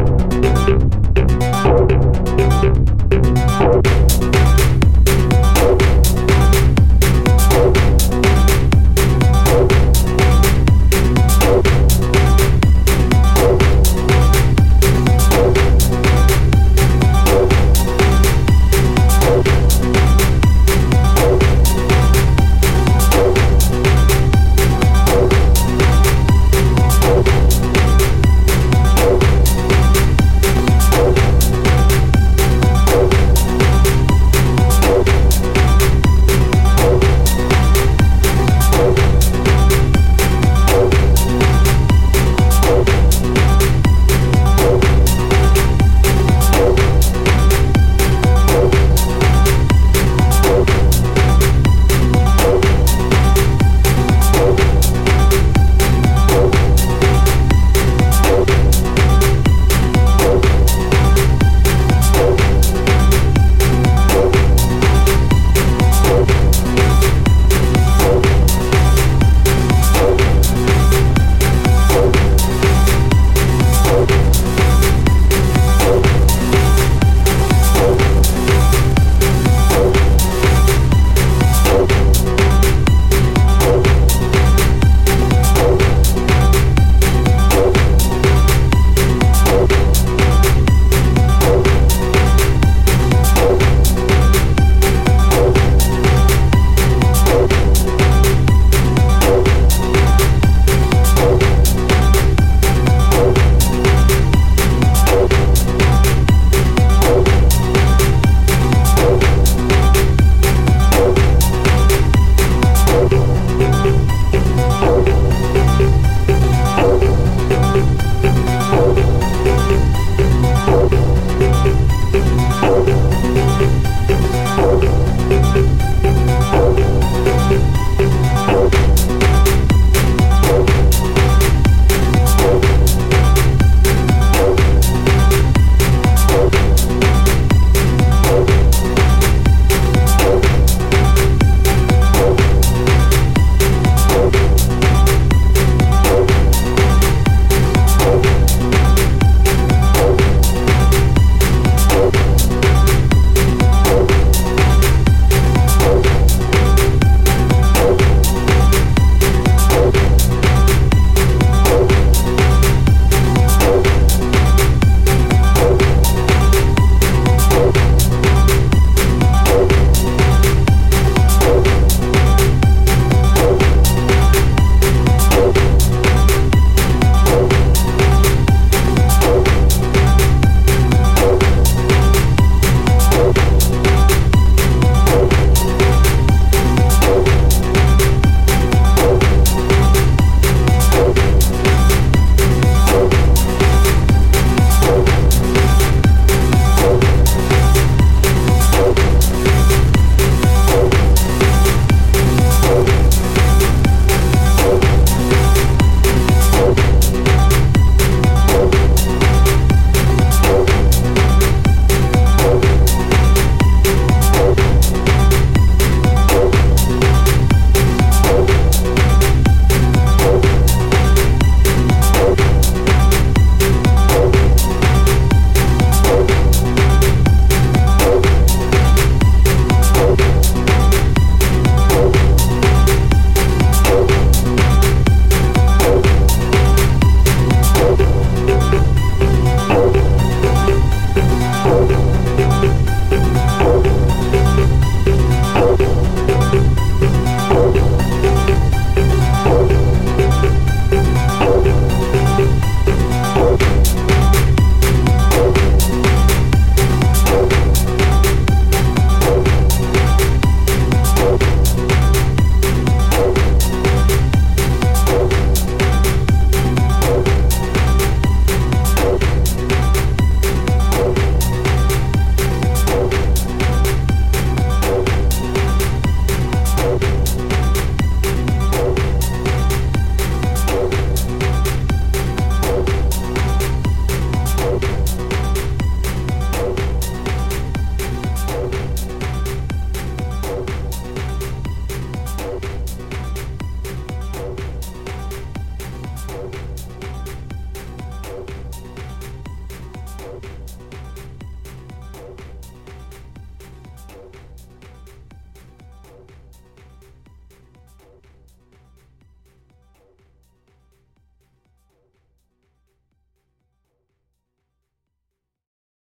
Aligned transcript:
you 0.00 0.29